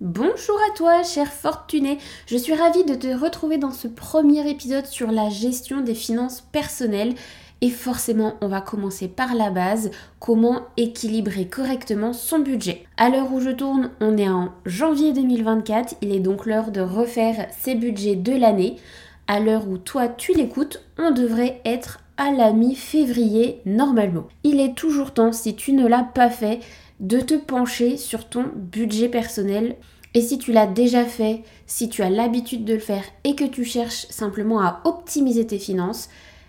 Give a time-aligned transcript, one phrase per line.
[0.00, 1.98] Bonjour à toi, cher fortuné.
[2.26, 6.40] Je suis ravie de te retrouver dans ce premier épisode sur la gestion des finances
[6.40, 7.16] personnelles.
[7.62, 9.90] Et forcément, on va commencer par la base,
[10.20, 12.84] comment équilibrer correctement son budget.
[12.96, 16.80] À l'heure où je tourne, on est en janvier 2024, il est donc l'heure de
[16.80, 18.76] refaire ses budgets de l'année.
[19.26, 24.28] À l'heure où toi tu l'écoutes, on devrait être à la mi-février normalement.
[24.42, 26.60] Il est toujours temps, si tu ne l'as pas fait,
[27.00, 29.76] de te pencher sur ton budget personnel.
[30.14, 33.44] Et si tu l'as déjà fait, si tu as l'habitude de le faire et que
[33.44, 36.08] tu cherches simplement à optimiser tes finances,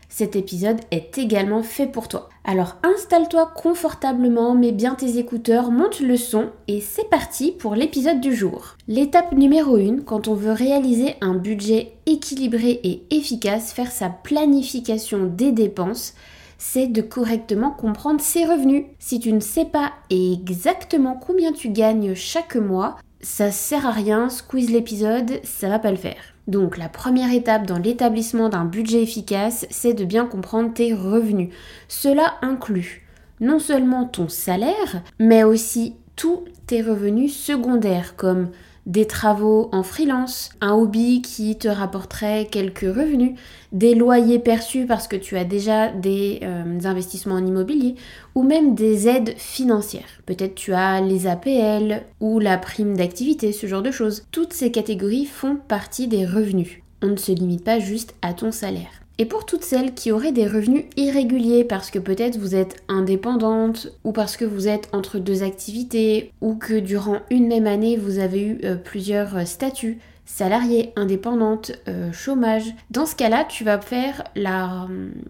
[0.09, 2.29] cet épisode est également fait pour toi.
[2.43, 8.19] Alors installe-toi confortablement, mets bien tes écouteurs, monte le son et c'est parti pour l'épisode
[8.19, 8.75] du jour.
[8.87, 15.25] L'étape numéro 1, quand on veut réaliser un budget équilibré et efficace, faire sa planification
[15.25, 16.15] des dépenses,
[16.57, 18.85] c'est de correctement comprendre ses revenus.
[18.99, 24.29] Si tu ne sais pas exactement combien tu gagnes chaque mois, ça sert à rien,
[24.29, 26.21] squeeze l'épisode, ça va pas le faire.
[26.47, 31.53] Donc la première étape dans l'établissement d'un budget efficace, c'est de bien comprendre tes revenus.
[31.87, 33.05] Cela inclut
[33.39, 38.49] non seulement ton salaire, mais aussi tous tes revenus secondaires comme
[38.89, 43.35] des travaux en freelance, un hobby qui te rapporterait quelques revenus,
[43.71, 47.95] des loyers perçus parce que tu as déjà des euh, investissements en immobilier
[48.33, 50.09] ou même des aides financières.
[50.25, 54.23] Peut-être tu as les APL ou la prime d'activité, ce genre de choses.
[54.31, 56.81] Toutes ces catégories font partie des revenus.
[57.03, 58.89] On ne se limite pas juste à ton salaire.
[59.21, 63.91] Et pour toutes celles qui auraient des revenus irréguliers parce que peut-être vous êtes indépendante
[64.05, 68.19] ou parce que vous êtes entre deux activités ou que durant une même année vous
[68.19, 72.73] avez eu euh, plusieurs euh, statuts, salarié, indépendante, euh, chômage.
[72.91, 74.87] Dans ce cas-là, tu vas faire la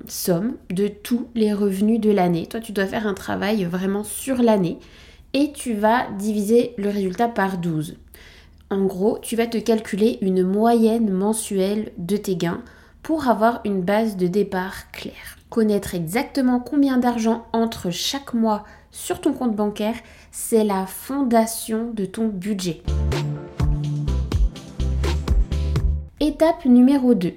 [0.08, 2.46] somme de tous les revenus de l'année.
[2.46, 4.78] Toi, tu dois faire un travail vraiment sur l'année
[5.34, 7.98] et tu vas diviser le résultat par 12.
[8.70, 12.62] En gros, tu vas te calculer une moyenne mensuelle de tes gains
[13.04, 15.38] pour avoir une base de départ claire.
[15.50, 19.96] Connaître exactement combien d'argent entre chaque mois sur ton compte bancaire,
[20.32, 22.82] c'est la fondation de ton budget.
[26.20, 27.34] Étape numéro 2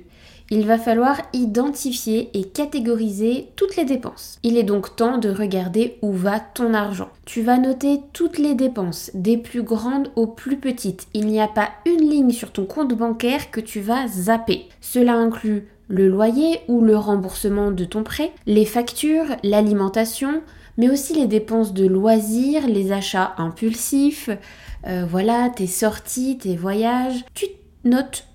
[0.52, 4.38] il va falloir identifier et catégoriser toutes les dépenses.
[4.42, 7.08] Il est donc temps de regarder où va ton argent.
[7.24, 11.06] Tu vas noter toutes les dépenses, des plus grandes aux plus petites.
[11.14, 14.68] Il n'y a pas une ligne sur ton compte bancaire que tu vas zapper.
[14.82, 20.42] Cela inclut le loyer ou le remboursement de ton prêt, les factures, l'alimentation,
[20.76, 24.28] mais aussi les dépenses de loisirs, les achats impulsifs,
[24.86, 27.24] euh, voilà, tes sorties, tes voyages.
[27.32, 27.46] Tu
[27.84, 28.26] notes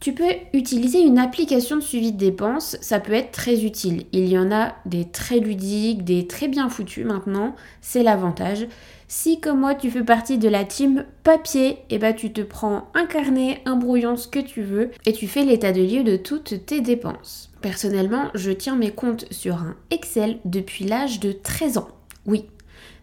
[0.00, 4.06] tu peux utiliser une application de suivi de dépenses, ça peut être très utile.
[4.12, 8.66] Il y en a des très ludiques, des très bien foutus maintenant, c'est l'avantage.
[9.08, 12.42] Si comme moi tu fais partie de la team papier, et eh ben tu te
[12.42, 16.04] prends un carnet, un brouillon, ce que tu veux, et tu fais l'état de lieu
[16.04, 17.50] de toutes tes dépenses.
[17.62, 21.88] Personnellement, je tiens mes comptes sur un Excel depuis l'âge de 13 ans.
[22.26, 22.44] Oui,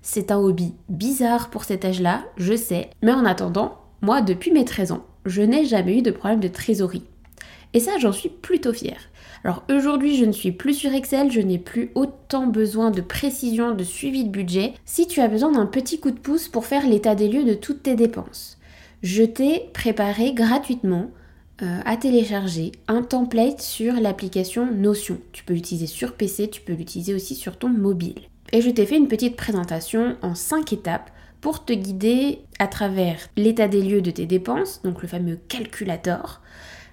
[0.01, 4.65] c'est un hobby bizarre pour cet âge-là, je sais, mais en attendant, moi depuis mes
[4.65, 7.03] 13 ans, je n'ai jamais eu de problème de trésorerie.
[7.73, 9.01] Et ça, j'en suis plutôt fière.
[9.43, 13.75] Alors aujourd'hui, je ne suis plus sur Excel, je n'ai plus autant besoin de précision,
[13.75, 14.73] de suivi de budget.
[14.85, 17.53] Si tu as besoin d'un petit coup de pouce pour faire l'état des lieux de
[17.53, 18.57] toutes tes dépenses,
[19.03, 21.11] je t'ai préparé gratuitement
[21.61, 25.19] euh, à télécharger un template sur l'application Notion.
[25.31, 28.21] Tu peux l'utiliser sur PC, tu peux l'utiliser aussi sur ton mobile.
[28.51, 31.11] Et je t'ai fait une petite présentation en 5 étapes
[31.45, 36.41] pour te guider à travers l'état des lieux de tes dépenses, donc le fameux calculator,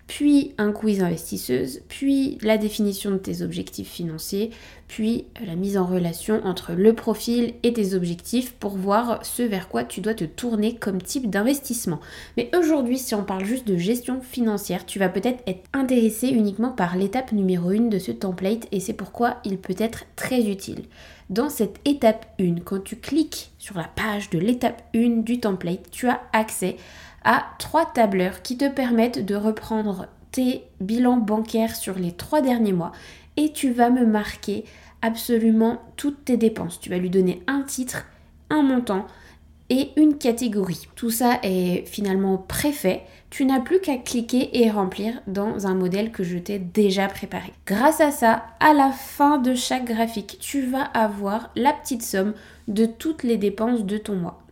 [0.07, 4.51] puis un quiz investisseuse, puis la définition de tes objectifs financiers,
[4.89, 9.69] puis la mise en relation entre le profil et tes objectifs pour voir ce vers
[9.69, 12.01] quoi tu dois te tourner comme type d'investissement.
[12.37, 16.73] Mais aujourd'hui, si on parle juste de gestion financière, tu vas peut-être être intéressé uniquement
[16.73, 20.83] par l'étape numéro 1 de ce template et c'est pourquoi il peut être très utile.
[21.31, 25.91] Dans cette étape 1, quand tu cliques sur la page de l'étape 1 du template,
[25.91, 26.83] tu as accès à
[27.59, 32.93] trois tableurs qui te permettent de reprendre tes bilans bancaires sur les trois derniers mois
[33.37, 34.65] et tu vas me marquer
[35.03, 36.81] absolument toutes tes dépenses.
[36.81, 38.07] Tu vas lui donner un titre,
[38.51, 39.07] un montant
[39.69, 40.89] et une catégorie.
[40.97, 43.03] Tout ça est finalement préfet.
[43.31, 47.53] Tu n'as plus qu'à cliquer et remplir dans un modèle que je t'ai déjà préparé.
[47.67, 52.35] Grâce à ça, à la fin de chaque graphique, tu vas avoir la petite somme
[52.69, 54.43] de toutes les dépenses de ton mois.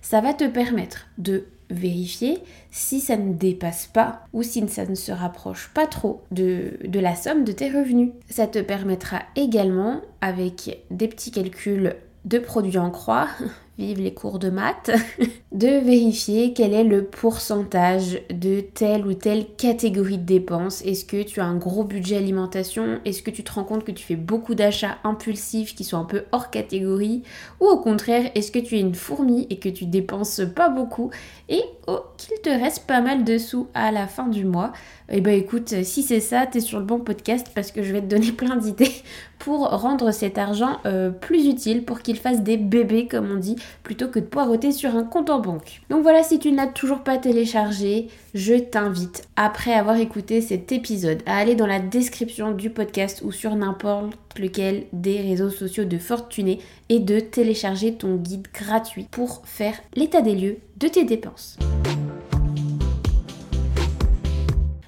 [0.00, 2.38] Ça va te permettre de vérifier
[2.70, 7.00] si ça ne dépasse pas ou si ça ne se rapproche pas trop de, de,
[7.00, 8.10] la somme de tes revenus.
[8.28, 13.28] Ça te permettra également, avec des petits calculs de produits en croix,
[13.78, 14.90] vive les cours de maths,
[15.52, 20.82] de vérifier quel est le pourcentage de telle ou telle catégorie de dépenses.
[20.82, 22.98] Est-ce que tu as un gros budget alimentation?
[23.04, 26.04] Est-ce que tu te rends compte que tu fais beaucoup d'achats impulsifs qui sont un
[26.04, 27.22] peu hors catégorie?
[27.60, 31.10] Ou au contraire, est-ce que tu es une fourmi et que tu dépenses pas beaucoup?
[31.48, 34.72] Et oh, qu'il te reste pas mal de sous à la fin du mois.
[35.08, 37.92] Eh ben écoute, si c'est ça, tu es sur le bon podcast parce que je
[37.92, 38.92] vais te donner plein d'idées
[39.38, 43.56] pour rendre cet argent euh, plus utile, pour qu'il fasse des bébés comme on dit,
[43.82, 45.80] plutôt que de poireauter sur un compte en banque.
[45.90, 50.72] Donc voilà, si tu ne l'as toujours pas téléchargé, je t'invite, après avoir écouté cet
[50.72, 55.84] épisode, à aller dans la description du podcast ou sur n'importe lequel des réseaux sociaux
[55.84, 61.04] de Fortuné et de télécharger ton guide gratuit pour faire l'état des lieux de tes
[61.04, 61.58] dépenses.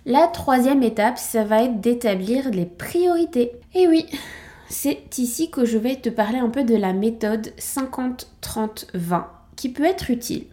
[0.07, 3.53] La troisième étape, ça va être d'établir les priorités.
[3.75, 4.07] Et oui,
[4.71, 9.25] c'est ici que je vais te parler un peu de la méthode 50-30-20
[9.57, 10.47] qui peut être utile.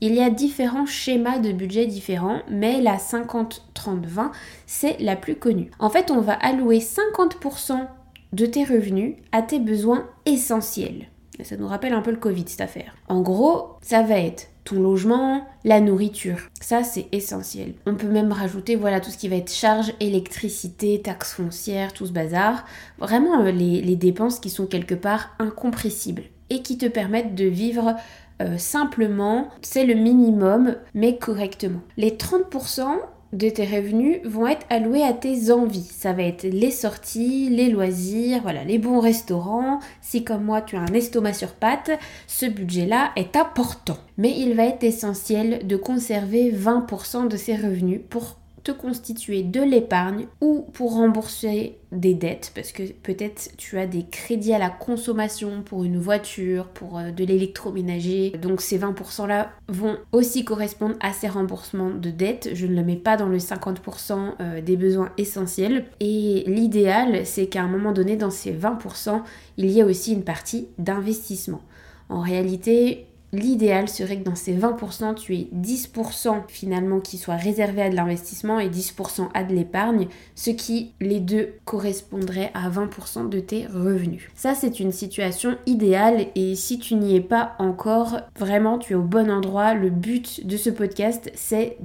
[0.00, 4.30] Il y a différents schémas de budget différents, mais la 50-30-20,
[4.66, 5.70] c'est la plus connue.
[5.78, 7.86] En fait, on va allouer 50%
[8.32, 11.08] de tes revenus à tes besoins essentiels.
[11.42, 12.94] Ça nous rappelle un peu le Covid, cette affaire.
[13.08, 16.38] En gros, ça va être ton logement, la nourriture.
[16.60, 17.74] Ça, c'est essentiel.
[17.86, 22.06] On peut même rajouter, voilà, tout ce qui va être charge, électricité, taxes foncières, tout
[22.06, 22.64] ce bazar.
[22.98, 27.94] Vraiment, euh, les, dépenses qui sont quelque part incompressibles et qui te permettent de vivre
[28.40, 31.80] euh, simplement, c'est le minimum, mais correctement.
[31.96, 32.98] Les 30%,
[33.32, 35.90] de tes revenus vont être alloués à tes envies.
[35.92, 39.80] Ça va être les sorties, les loisirs, voilà, les bons restaurants.
[40.00, 41.90] Si comme moi tu as un estomac sur pattes,
[42.26, 43.98] ce budget-là est important.
[44.16, 48.36] Mais il va être essentiel de conserver 20% de ces revenus pour
[48.72, 54.52] constituer de l'épargne ou pour rembourser des dettes parce que peut-être tu as des crédits
[54.52, 58.30] à la consommation pour une voiture, pour euh, de l'électroménager.
[58.40, 62.50] Donc ces 20% là vont aussi correspondre à ces remboursements de dettes.
[62.54, 65.86] Je ne le mets pas dans le 50% euh, des besoins essentiels.
[66.00, 69.22] Et l'idéal, c'est qu'à un moment donné, dans ces 20%,
[69.56, 71.62] il y a aussi une partie d'investissement.
[72.08, 77.82] En réalité, L'idéal serait que dans ces 20%, tu aies 10% finalement qui soit réservé
[77.82, 83.28] à de l'investissement et 10% à de l'épargne, ce qui les deux correspondrait à 20%
[83.28, 84.30] de tes revenus.
[84.34, 88.96] Ça, c'est une situation idéale et si tu n'y es pas encore, vraiment, tu es
[88.96, 89.74] au bon endroit.
[89.74, 91.76] Le but de ce podcast, c'est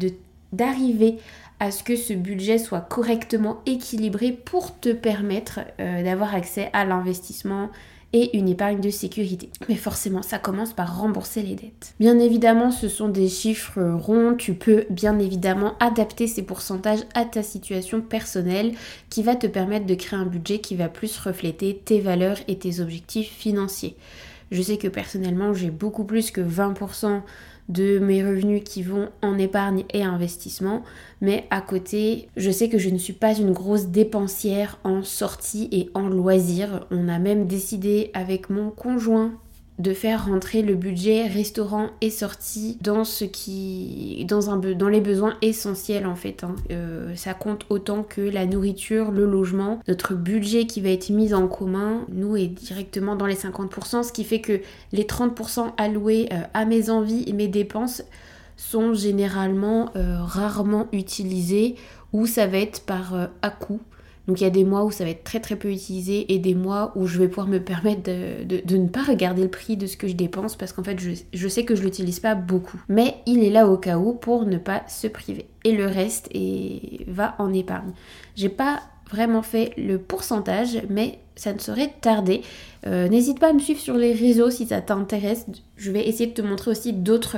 [0.53, 1.17] d'arriver
[1.59, 6.85] à ce que ce budget soit correctement équilibré pour te permettre euh, d'avoir accès à
[6.85, 7.69] l'investissement,
[8.13, 9.49] et une épargne de sécurité.
[9.67, 11.95] Mais forcément, ça commence par rembourser les dettes.
[11.99, 14.35] Bien évidemment, ce sont des chiffres ronds.
[14.35, 18.73] Tu peux bien évidemment adapter ces pourcentages à ta situation personnelle
[19.09, 22.57] qui va te permettre de créer un budget qui va plus refléter tes valeurs et
[22.57, 23.95] tes objectifs financiers.
[24.51, 27.21] Je sais que personnellement, j'ai beaucoup plus que 20%
[27.69, 30.83] de mes revenus qui vont en épargne et investissement.
[31.21, 35.69] Mais à côté, je sais que je ne suis pas une grosse dépensière en sortie
[35.71, 36.85] et en loisirs.
[36.91, 39.33] On a même décidé avec mon conjoint
[39.79, 46.05] de faire rentrer le budget restaurant et sortie dans ce qui dans les besoins essentiels
[46.05, 46.55] en fait hein.
[46.69, 51.33] euh, ça compte autant que la nourriture le logement notre budget qui va être mis
[51.33, 54.61] en commun nous est directement dans les 50% ce qui fait que
[54.91, 58.03] les 30% alloués euh, à mes envies et mes dépenses
[58.55, 61.75] sont généralement euh, rarement utilisés
[62.11, 63.79] ou ça va être par à coup
[64.27, 66.39] donc il y a des mois où ça va être très très peu utilisé et
[66.39, 69.85] des mois où je vais pouvoir me permettre de, ne pas regarder le prix de
[69.85, 72.81] ce que je dépense parce qu'en fait je, sais que je l'utilise pas beaucoup.
[72.87, 75.47] Mais il est là au cas où pour ne pas se priver.
[75.65, 76.29] Et le reste
[77.07, 77.91] va en épargne.
[78.35, 82.41] J'ai pas vraiment fait le pourcentage, mais ça ne saurait tarder.
[82.87, 85.45] Euh, n'hésite pas à me suivre sur les réseaux si ça t'intéresse.
[85.75, 87.37] Je vais essayer de te montrer aussi d'autres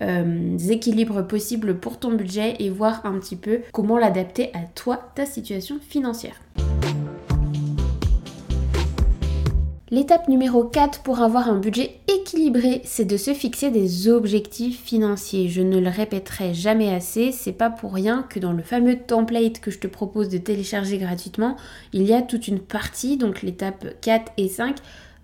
[0.00, 5.12] euh, équilibres possibles pour ton budget et voir un petit peu comment l'adapter à toi,
[5.14, 6.40] ta situation financière.
[9.92, 15.50] L'étape numéro 4 pour avoir un budget équilibré, c'est de se fixer des objectifs financiers.
[15.50, 19.60] Je ne le répéterai jamais assez, c'est pas pour rien que dans le fameux template
[19.60, 21.58] que je te propose de télécharger gratuitement,
[21.92, 24.76] il y a toute une partie, donc l'étape 4 et 5,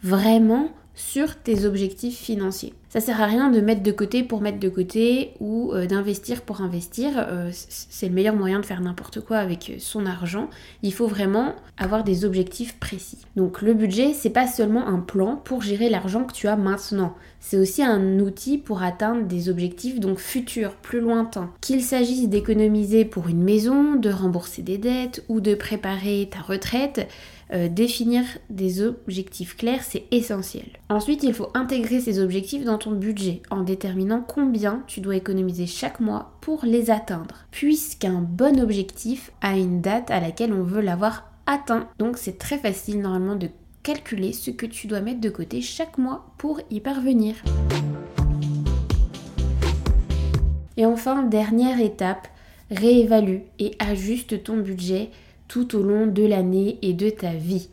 [0.02, 2.74] vraiment sur tes objectifs financiers.
[2.88, 6.40] Ça sert à rien de mettre de côté pour mettre de côté ou euh, d'investir
[6.40, 7.10] pour investir.
[7.16, 10.48] Euh, c'est le meilleur moyen de faire n'importe quoi avec son argent.
[10.82, 13.18] Il faut vraiment avoir des objectifs précis.
[13.36, 17.14] Donc le budget, c'est pas seulement un plan pour gérer l'argent que tu as maintenant.
[17.40, 21.50] C'est aussi un outil pour atteindre des objectifs donc futurs, plus lointains.
[21.60, 27.06] Qu'il s'agisse d'économiser pour une maison, de rembourser des dettes ou de préparer ta retraite,
[27.52, 30.66] euh, définir des objectifs clairs, c'est essentiel.
[30.90, 35.66] Ensuite, il faut intégrer ces objectifs dans ton budget en déterminant combien tu dois économiser
[35.66, 37.46] chaque mois pour les atteindre.
[37.50, 41.88] Puisqu'un bon objectif a une date à laquelle on veut l'avoir atteint.
[41.98, 43.48] Donc c'est très facile normalement de
[43.82, 47.36] calculer ce que tu dois mettre de côté chaque mois pour y parvenir.
[50.76, 52.28] Et enfin, dernière étape,
[52.70, 55.10] réévalue et ajuste ton budget
[55.48, 57.68] tout au long de l'année et de ta vie.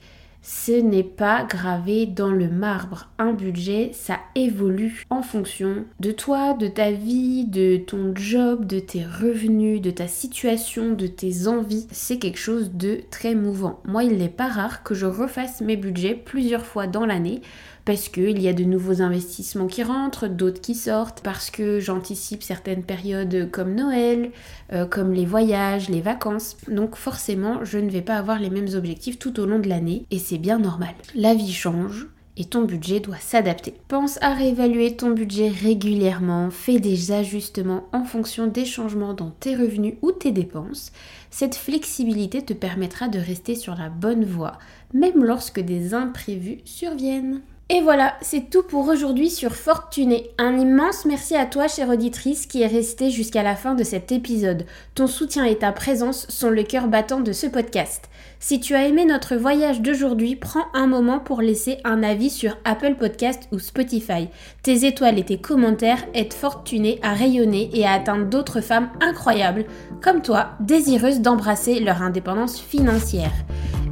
[0.47, 3.09] Ce n'est pas gravé dans le marbre.
[3.17, 8.77] Un budget, ça évolue en fonction de toi, de ta vie, de ton job, de
[8.77, 11.87] tes revenus, de ta situation, de tes envies.
[11.89, 13.81] C'est quelque chose de très mouvant.
[13.85, 17.41] Moi, il n'est pas rare que je refasse mes budgets plusieurs fois dans l'année
[17.85, 22.43] parce qu'il y a de nouveaux investissements qui rentrent, d'autres qui sortent, parce que j'anticipe
[22.43, 24.31] certaines périodes comme Noël,
[24.73, 26.57] euh, comme les voyages, les vacances.
[26.67, 30.05] Donc forcément, je ne vais pas avoir les mêmes objectifs tout au long de l'année
[30.11, 30.95] et c'est bien normal.
[31.13, 33.73] La vie change, et ton budget doit s'adapter.
[33.87, 39.55] Pense à réévaluer ton budget régulièrement, fais des ajustements en fonction des changements dans tes
[39.55, 40.91] revenus ou tes dépenses.
[41.29, 44.57] Cette flexibilité te permettra de rester sur la bonne voie,
[44.93, 47.41] même lorsque des imprévus surviennent.
[47.67, 50.29] Et voilà, c'est tout pour aujourd'hui sur Fortuné.
[50.37, 54.11] Un immense merci à toi, chère auditrice, qui est restée jusqu'à la fin de cet
[54.11, 54.67] épisode.
[54.93, 58.07] Ton soutien et ta présence sont le cœur battant de ce podcast.
[58.39, 62.55] Si tu as aimé notre voyage d'aujourd'hui, prends un moment pour laisser un avis sur
[62.65, 64.27] Apple Podcast ou Spotify.
[64.61, 69.65] Tes étoiles et tes commentaires aident Fortuné à rayonner et à atteindre d'autres femmes incroyables,
[70.03, 73.33] comme toi, désireuses d'embrasser leur indépendance financière.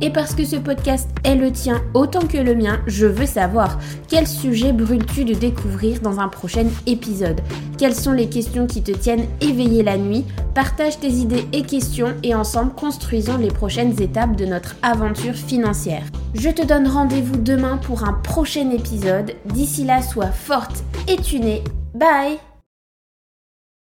[0.04, 3.26] Et parce que ce podcast est le tien autant que le mien, je veux
[4.08, 7.42] quel sujet brûles-tu de découvrir dans un prochain épisode
[7.78, 10.26] Quelles sont les questions qui te tiennent éveillé la nuit?
[10.54, 16.04] Partage tes idées et questions et ensemble construisons les prochaines étapes de notre aventure financière.
[16.34, 19.34] Je te donne rendez-vous demain pour un prochain épisode.
[19.46, 21.64] D'ici là, sois forte et tunée.
[21.94, 22.53] Bye